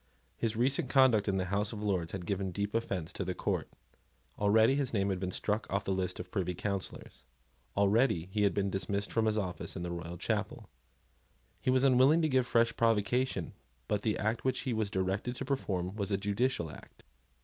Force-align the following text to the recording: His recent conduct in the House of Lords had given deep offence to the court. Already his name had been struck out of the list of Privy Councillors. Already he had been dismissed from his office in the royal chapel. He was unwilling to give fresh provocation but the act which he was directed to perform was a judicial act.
His 0.35 0.55
recent 0.55 0.89
conduct 0.89 1.27
in 1.27 1.37
the 1.37 1.45
House 1.53 1.71
of 1.71 1.83
Lords 1.83 2.11
had 2.11 2.25
given 2.25 2.49
deep 2.49 2.73
offence 2.73 3.13
to 3.13 3.23
the 3.23 3.35
court. 3.35 3.69
Already 4.39 4.73
his 4.73 4.95
name 4.95 5.11
had 5.11 5.19
been 5.19 5.29
struck 5.29 5.67
out 5.69 5.75
of 5.81 5.83
the 5.83 5.91
list 5.91 6.19
of 6.19 6.31
Privy 6.31 6.55
Councillors. 6.55 7.23
Already 7.77 8.27
he 8.31 8.41
had 8.41 8.55
been 8.55 8.71
dismissed 8.71 9.11
from 9.11 9.27
his 9.27 9.37
office 9.37 9.75
in 9.75 9.83
the 9.83 9.91
royal 9.91 10.17
chapel. 10.17 10.71
He 11.61 11.69
was 11.69 11.83
unwilling 11.83 12.23
to 12.23 12.29
give 12.29 12.47
fresh 12.47 12.75
provocation 12.75 13.53
but 13.87 14.01
the 14.01 14.17
act 14.17 14.43
which 14.43 14.61
he 14.61 14.73
was 14.73 14.89
directed 14.89 15.35
to 15.35 15.45
perform 15.45 15.95
was 15.95 16.09
a 16.11 16.17
judicial 16.17 16.71
act. 16.71 17.03